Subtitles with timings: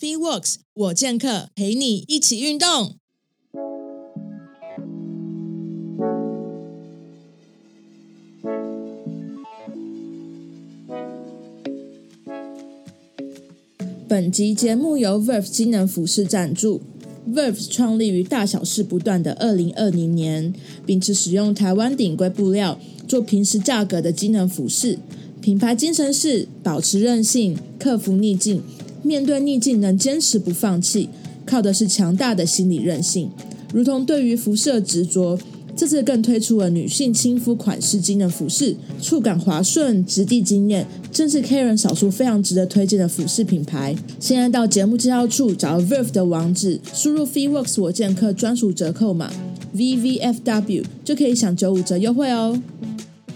[0.00, 2.94] Fitworks，我健客陪你一起运动。
[14.06, 16.80] 本集节目由 Verve 机能服饰赞助。
[17.28, 20.54] Verve 创立于大小事不断的二零二零年，
[20.86, 22.78] 秉持使用台湾顶规布料
[23.08, 25.00] 做平时价格的机能服饰。
[25.40, 28.62] 品牌精神是保持韧性，克服逆境。
[29.08, 31.08] 面对逆境能坚持不放弃，
[31.46, 33.30] 靠的是强大的心理韧性。
[33.72, 35.38] 如同对于服饰的执着，
[35.74, 43.96] 这次更推出了女性亲肤款式机能服饰，触感滑顺，质地惊艳，正是 Karen 少数非常值得推荐的服饰品牌。
[44.20, 49.32] 现在到节目介绍处找 Verve 的网址，输入 Fitworks 我剑客专属折扣码
[49.74, 52.60] VVFW 就可以享九五折优惠哦。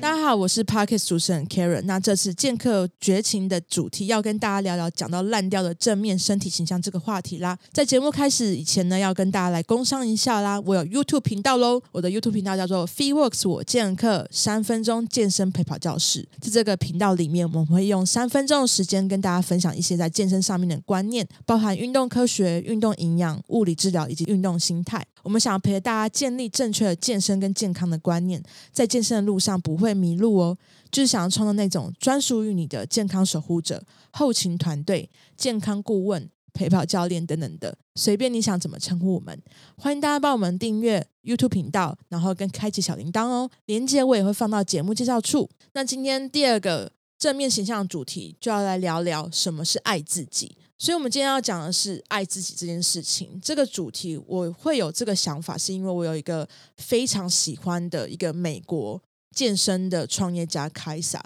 [0.00, 1.82] 大家好，我是 Parkes 主持人 Karen。
[1.82, 7.58] 那这次健客绝情的主题要跟大家聊聊讲到烂掉的正面身体形象这个话题啦。
[7.70, 10.58] 在节目开始以前呢，要跟大家来工商一下啦。
[10.60, 16.26] 我有 YouTube 频道喽，我的 YouTube 频道叫做 Fitworks 我健客三分钟健身陪跑教室。
[16.40, 25.04] 在这个频道里面，我们会用三分钟的时间跟大家分享一些在健身上面的观念，包含运动科学、运动营养、物理治疗以及运动心态。
[25.22, 30.56] 我们想要陪大家建立正确的健身跟健康的观念，在健身的路上不会迷路哦。
[30.90, 39.40] 就是想要创造那种专属于你的健康守护者、后勤团队、健康顾问、陪跑教练等等的，随便你想怎么称呼我们。
[39.76, 43.48] 欢迎大家帮我们订阅 YouTube 频道，然后跟开启小铃铛哦。
[43.66, 45.48] 连接我也会放到节目介绍处。
[45.74, 50.56] 那今天第二个正面形象主题，就要来聊聊什么是爱自己。
[50.76, 53.38] 所以，我们今天要讲的是爱自己这件事情。
[53.42, 59.00] 这个主题我会有这个想法，是因为我有一个非常喜欢的一个美国
[59.34, 61.22] 健身的创业家凯撒。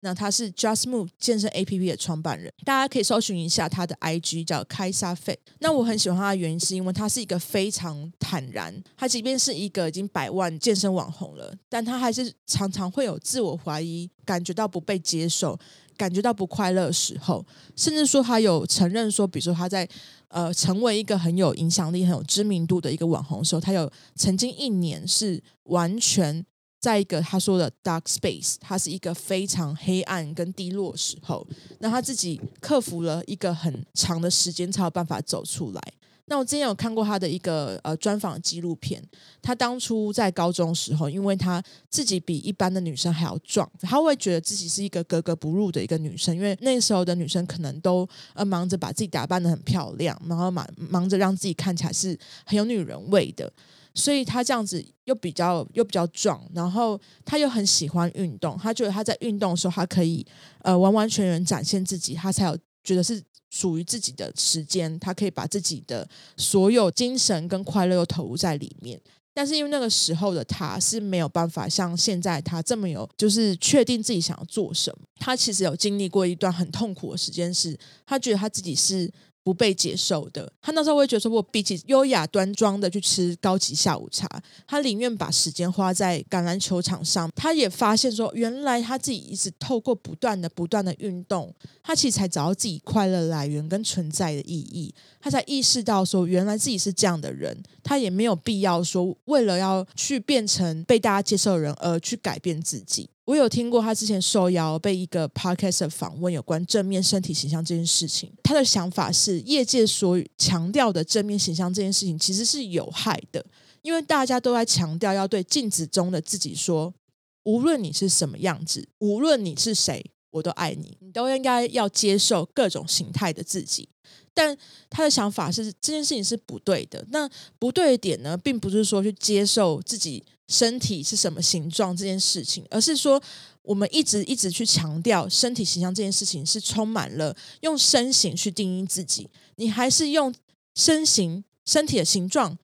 [0.00, 5.38] 那他是 Just Move 健身 APP 的创办人，大家可以搜寻一下他的 IG 叫凯撒 Fit。
[5.58, 8.80] 那我很喜欢他的原因，是因为他是一个非常坦然。
[8.96, 15.58] 他即便是一个已经百万健身网红了，但他还是常常会有自我怀疑，感觉到不被接受。
[15.96, 17.42] 感觉到不快乐的时候，
[17.74, 19.88] 甚至说他有承认说，比如说他在
[20.28, 26.44] 呃成为一个很有影响力、很有知名度的一个网红的时候，他有曾经一年是完全
[26.78, 31.46] 在一个他说的 dark space，他是一个非常黑暗跟低落的时候，
[31.80, 35.82] 那他自己克服了一个很长的时间才有办法走出来。
[36.28, 39.00] 那我之前有看过他的一个呃专访纪录片，
[39.40, 48.04] 他当初在高中时候，因为他自己比一般的女生还要壮，他会觉得自己是一个格格不入的一个女生，因为那时候的女生可能都
[48.34, 53.52] 呃忙着把自己打扮得很漂亮，然后忙忙着让自己看起来是很有女人味的，
[53.96, 60.24] 所以他这样子又比较又比较壮，然后他又很喜欢运动，他觉得他在运动的时候，他可以
[60.62, 63.20] 呃完完全全展现自己，他才有觉得是。
[63.48, 69.00] 属于自己的时间，他可以把自己的所有精神跟快乐都投入在里面。
[69.32, 75.06] 但是因为那个时候的他是没有办法像现在他这么有，就是确定自己想要做什么。
[75.20, 79.10] 他其实有经历过一段很痛苦的时间，是他觉得他自己是。
[79.46, 84.28] 不被接受的，他那时候会觉得说，我比起优雅端庄的去吃高级下午茶，
[84.66, 87.30] 他宁愿把时间花在橄榄球场上。
[87.36, 94.92] 他也发现说，原来他自己一直透过不断的、不断的运动，他其实才找到自己快乐来源跟存在的意义。
[95.20, 103.08] 他才意识到说，原来自己是这样的人，他也没有必要说，为了要去变成被大家接受的人而去改变自己。
[103.26, 113.44] 我有听过他之前受邀被一个 podcast 访问有关正面身体形象这件事情，他的想法是业界所强调的正面形象这件事情其实是有害的，
[113.82, 116.94] 因为大家都在强调要对镜子中的自己说，
[117.42, 123.88] 无论你是什么样子，无论你是谁，我都爱你，你都应该要接受各种形态的自己。
[124.32, 124.56] 但
[124.88, 127.28] 他的想法是这件事情是不对的，那
[127.58, 130.24] 不对的点呢，并不是说去接受自己。
[130.48, 133.20] 身体是什么形状这件事情，而是说
[133.62, 140.32] 我们一直一直去强调身体形象这件事情是充满了用身形去定义自己，你还是用
[140.74, 142.56] 身形身体的形状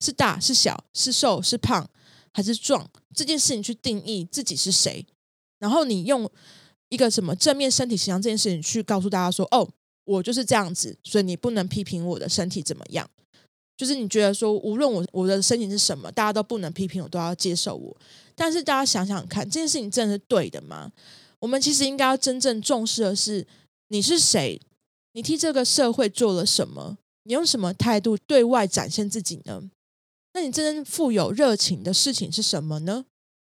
[0.00, 1.88] 是大是小是瘦是胖
[2.32, 5.04] 还是壮这件事情去定义自己是谁，
[5.58, 6.30] 然后你用
[6.88, 9.68] 一个什么正面身体形象这件事情去告诉大家说，哦，
[10.04, 13.08] 我就是这样子，所以你不能批评我的身体怎么样。
[13.76, 17.96] 就是你觉得说，无论我我的身形是什么，大家都不能批评我，都要接受我。
[18.34, 20.92] 但是大家想想看，这件事情真的是对的吗？
[21.40, 23.46] 我们其实应该要真正重视的是，
[23.88, 24.60] 你是谁？
[25.12, 26.98] 你替这个社会做了什么？
[27.24, 29.62] 你用什么态度对外展现自己呢？
[30.32, 33.04] 那你真正富有热情的事情是什么呢？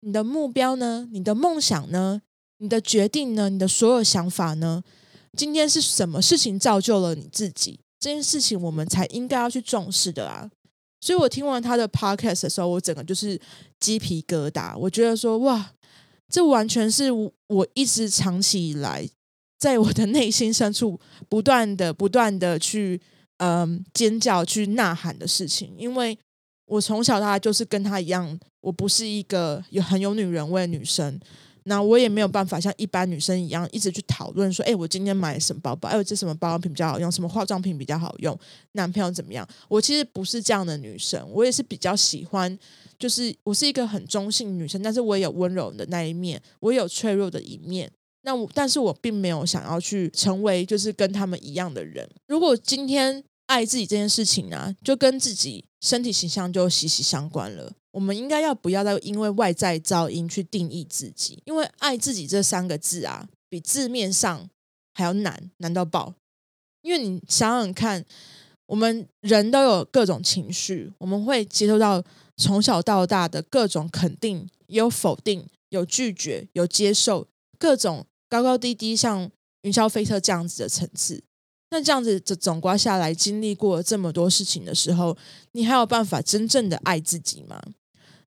[0.00, 1.08] 你的目标呢？
[1.10, 2.22] 你的梦想呢？
[2.58, 3.48] 你的决定呢？
[3.48, 4.82] 你的所有想法呢？
[5.36, 7.80] 今天是什么事情造就了你自己？
[7.98, 10.50] 这件事情我们才应该要去重视的啊。
[11.00, 13.40] 所以我听完他的 podcast 的时候，我整个就是
[13.78, 14.76] 鸡皮疙瘩。
[14.76, 15.72] 我觉得说，哇，
[16.28, 19.08] 这完全是我一直长期以来
[19.58, 20.98] 在我的内心深处
[21.28, 23.00] 不断的、不断的去
[23.37, 25.72] 嗯、尖叫、去呐喊的事情。
[25.76, 26.19] 因为
[26.64, 31.20] 我从小到大就是跟他一样，我不是一个有很有女人味的女生。
[31.68, 35.88] 那我也没有办法像一般女生一样，一直去讨论说，哎，我今天买什么包包？
[35.88, 37.10] 哎，我这什么保养品比较好用？
[37.10, 38.38] 什么化妆品比较好用？
[38.72, 39.46] 男朋友怎么样？
[39.68, 42.56] 我其实不是这样的女生，我也是比较喜欢，
[42.98, 47.90] 就是我是一个很中性女生，但是我也有温柔的那一面，我也有脆弱的一面。
[48.22, 52.08] 那我，但是我并没有想要去成为就是跟他们一样的人。
[52.28, 57.72] 如果今天爱自己这件事情、啊，就跟自己身体形象就息息相关了。
[57.93, 61.43] 我们应该要不要再因为外在噪音去定义自己？
[61.46, 64.48] 因为爱自己这三个字啊，比字面上
[64.93, 66.14] 还要难，难到爆。
[66.82, 68.04] 因为你想想看，
[68.66, 72.02] 我们人都有各种情绪，我们会接受到
[72.37, 77.26] 从小到大的各种肯定，有否定，有拒绝，有接受，
[77.58, 79.31] 各种高高低低，像
[79.62, 81.25] 云霄飞车这样子的层次。
[81.70, 85.16] 那这样子这总括下来，经历过这么多事情的时候，
[85.52, 87.60] 你还有办法真正的爱自己吗？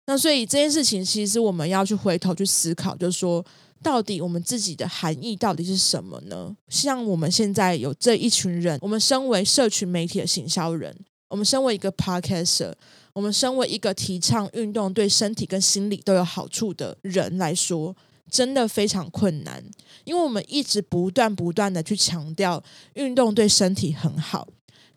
[0.06, 3.45] 那所以这件事情，其实我们要去回头去思考，就是说，
[3.81, 6.56] 到底我们自己的含义到底是什么呢？
[6.68, 10.94] 像我们现在有这一群人，我们身为社群媒体的行销人，
[11.30, 12.74] 我们身为一个 podcaster，
[13.13, 17.95] 我们身为一个提倡运动对身体跟心理都有好处的人来说，
[18.30, 19.64] 真的非常困难，
[20.04, 24.48] 因为我们一直不断不断的去强调运动对身体很好。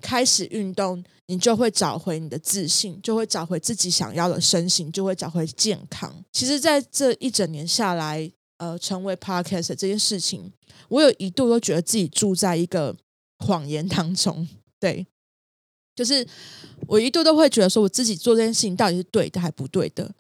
[0.01, 6.13] 开始运动，你就会找回你的自信，就会找回自己想要的身形，就会找回健康。
[6.33, 10.53] 其实，在这一整年下来，呃，成为 Podcast 这件事情，
[10.89, 12.97] 我有一度都觉得自己住在一个
[13.39, 14.49] 谎言当中。
[14.81, 15.07] 对，
[15.95, 16.27] 就是
[16.89, 20.13] 我一度都会觉得说，我自己做这件事情到底是对的还不对的。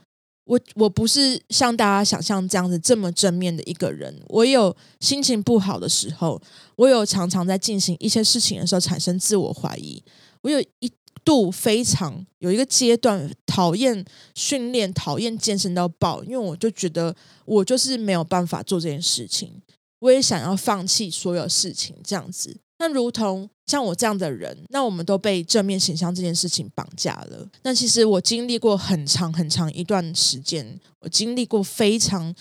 [0.52, 6.38] 我我不是像大家想象这样子这么正面的一个人，我有心情不好的时候，
[6.76, 10.02] 我有常常在进行一些事情的时候产生自我怀疑，
[10.42, 10.92] 我有一
[11.24, 14.04] 度非常有一个阶段讨厌
[14.34, 17.16] 训练、讨厌健身到爆，因为我就觉得
[17.46, 19.50] 我就是没有办法做这件事情，
[20.00, 22.58] 我也想要放弃所有事情这样子。
[22.82, 27.48] 那如同像我这样的人，那我们都被正面形象这件事情绑架了。
[27.62, 32.34] 那其实我经历过很长很长一段时间，我经历过非常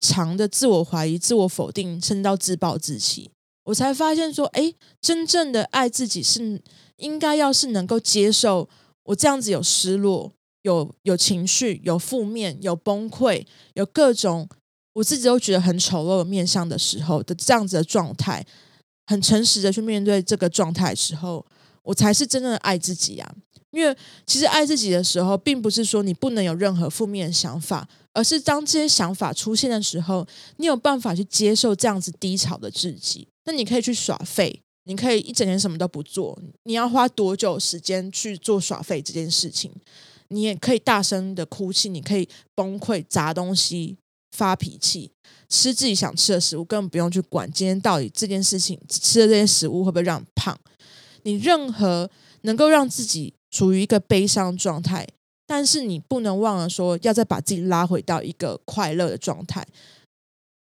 [0.00, 3.30] 长的自我怀疑、自我否定，甚至到自暴自弃。
[3.62, 6.60] 我才发现说，哎，真正的爱自己是
[6.96, 8.68] 应该要是能够接受
[9.04, 10.32] 我这样子有失落、
[10.62, 14.48] 有有情绪、有负面、有崩溃、有各种
[14.94, 18.44] 我自己都觉得很丑陋的面相的时候的这样子的状态。
[19.10, 21.44] 很诚实的去面对这个状态的时候，
[21.82, 23.34] 我才是真正的爱自己啊！
[23.72, 30.24] 因为其实爱自己的时候，并不是说你不能有任何负面的想法，而是当这些想法出现的时候，
[30.58, 33.26] 你有办法去接受这样子低潮的自己。
[33.46, 36.40] 那你可以去耍废，你可以一整天什么都不做。
[36.62, 39.72] 你要花多久时间去做耍废这件事情？
[40.28, 43.96] 你也可以大声的哭泣，你可以崩溃砸东西。
[44.32, 45.10] 发脾气，
[45.50, 50.56] 吃自己想吃的食物，根本不用去管今天到底这件事情吃的这些食物会不会让你胖。
[51.24, 52.08] 你任何
[52.42, 55.06] 能够让自己处于一个悲伤状态，
[55.46, 59.66] 但是你不能忘了说，要再把自己拉回到一个快乐的状态。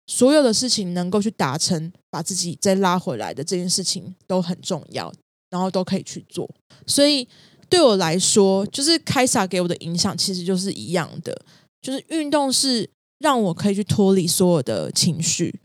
[0.08, 5.12] 所有的事情能够去达成，把自己再拉回来的这件事情都很重要，
[5.50, 6.48] 然后都可以去做。
[6.86, 7.28] 所以
[7.68, 11.36] 对我来说，就是凯撒给我的影响其实就是一样的，
[11.82, 12.88] 就是运动是。
[13.26, 15.60] 让我可以去脱离所有的情绪，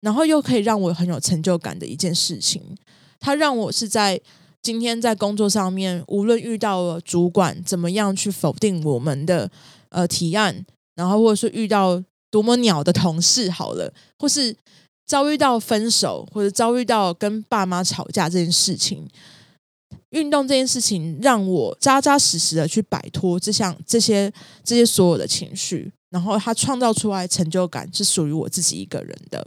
[0.00, 2.60] 然后又可以让我很有成就感的一件事情。
[3.20, 4.20] 它让我是在
[4.60, 9.48] 今天在工作上面，无论遇到了主管怎么样去否定我们的
[9.90, 12.02] 呃提案，然后或者是遇到
[12.32, 14.56] 多么鸟的同事，好了，或是
[15.06, 19.08] 遭遇到分手，或者遭遇到跟爸妈吵架这件事情，
[20.10, 24.32] 运动这件事情让我扎扎实实的去摆脱这项这些
[24.64, 25.92] 这些所有的情绪。
[26.10, 29.46] 然后他创造出来成就感是属于我自己一个人的。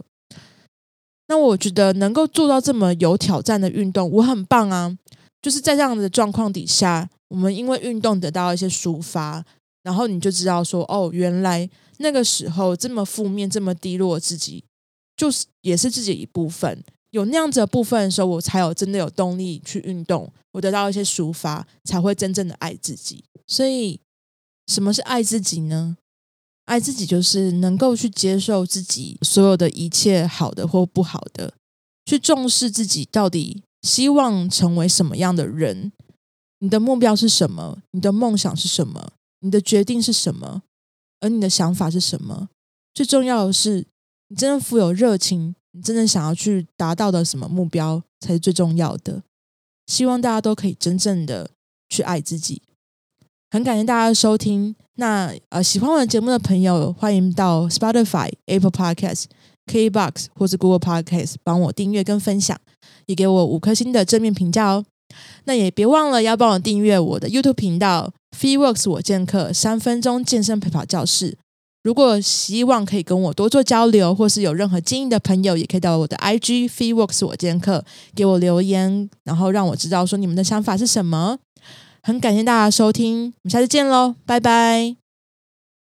[1.28, 4.96] 那我觉得能够做到这么有挑战的运动，我很棒啊！
[5.40, 9.44] 就是在这样的状况底下，我们因为运动得到一些抒发，
[9.82, 14.62] 然后你就知道说，哦，原来那个时候这么负面、这么低落，自己
[15.16, 16.84] 就是也是自己一部分。
[17.10, 23.24] 有那样子的部分的时候，我才有真的有动力去运动，我得到一些抒发，才会真正的爱自己。
[23.46, 24.00] 所以，
[24.66, 25.96] 什么是爱自己呢？
[26.66, 31.54] 爱自己就是能够去接受自己所有的一切好的或不好的，
[32.04, 35.92] 去重视自己到底希望成为什么样的人？
[36.60, 37.82] 你的目标是什么？
[37.90, 39.12] 你的梦想是什么？
[39.40, 40.62] 你的决定是什么？
[41.20, 42.48] 而你的想法是什么？
[42.94, 43.86] 最重要的是，
[44.28, 49.22] 你真的富有热情，你真的想要去达到的什么目标才是最重要的。
[49.86, 51.50] 希望大家都可以真正的
[51.88, 52.62] 去爱自己。
[53.50, 54.76] 很感谢大家的收听。
[54.96, 59.24] 那呃，喜欢我的节目的朋友，欢迎到 Spotify、Apple Podcasts、
[59.66, 62.58] KBox 或是 Google Podcast 帮我订阅跟分享，
[63.06, 64.84] 也给我五颗星的正面评价哦。
[65.44, 71.36] 那也别忘了要帮我订阅我的 YouTube 频道 Free Works 我健客三分钟健身陪跑教室。
[71.82, 77.84] 如果希望可以跟我多做交流，或是有任何建议的朋友，也可以到我的 IG Free Works 我健客
[78.14, 81.38] 给我留言，然后让我知道说你们的想法是什么。
[82.02, 85.01] 很感谢大家收听，我们下次见喽，拜拜。